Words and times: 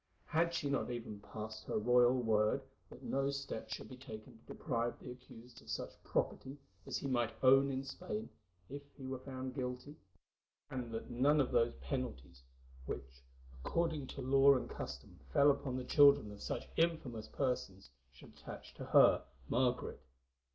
Had 0.25 0.51
she 0.55 0.67
not 0.67 0.89
even 0.89 1.19
passed 1.19 1.65
her 1.65 1.77
royal 1.77 2.19
word 2.23 2.63
that 2.89 3.03
no 3.03 3.29
steps 3.29 3.75
should 3.75 3.87
be 3.87 3.97
taken 3.97 4.35
to 4.35 4.45
deprive 4.55 4.97
the 4.97 5.11
accused 5.11 5.61
of 5.61 5.69
such 5.69 5.91
property 6.03 6.57
as 6.87 6.97
he 6.97 7.05
might 7.07 7.35
own 7.43 7.69
in 7.69 7.83
Spain 7.83 8.27
if 8.67 8.81
he 8.97 9.05
were 9.05 9.19
found 9.19 9.53
guilty, 9.53 9.95
and 10.71 10.91
that 10.91 11.11
none 11.11 11.39
of 11.39 11.51
those 11.51 11.75
penalties 11.81 12.41
which, 12.87 13.21
according 13.59 14.07
to 14.07 14.23
law 14.23 14.55
and 14.55 14.71
custom 14.71 15.19
fell 15.33 15.51
upon 15.51 15.75
the 15.77 15.85
children 15.85 16.31
of 16.31 16.41
such 16.41 16.67
infamous 16.77 17.27
persons, 17.27 17.91
should 18.11 18.29
attach 18.33 18.73
to 18.73 18.85
her, 18.85 19.23
Margaret? 19.49 20.01